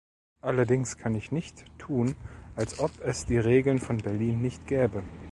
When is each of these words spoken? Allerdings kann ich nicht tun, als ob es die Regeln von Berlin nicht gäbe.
Allerdings 0.41 0.97
kann 0.97 1.13
ich 1.13 1.31
nicht 1.31 1.63
tun, 1.77 2.15
als 2.55 2.79
ob 2.79 2.89
es 3.03 3.27
die 3.27 3.37
Regeln 3.37 3.77
von 3.77 3.97
Berlin 3.97 4.41
nicht 4.41 4.65
gäbe. 4.65 5.03